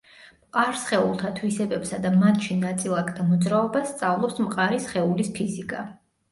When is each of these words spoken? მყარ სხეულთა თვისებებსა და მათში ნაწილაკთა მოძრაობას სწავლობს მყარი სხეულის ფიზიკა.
მყარ 0.43 0.71
სხეულთა 0.83 1.29
თვისებებსა 1.39 1.99
და 2.07 2.13
მათში 2.23 2.59
ნაწილაკთა 2.63 3.29
მოძრაობას 3.29 3.95
სწავლობს 3.95 4.43
მყარი 4.49 4.85
სხეულის 4.89 5.35
ფიზიკა. 5.41 5.89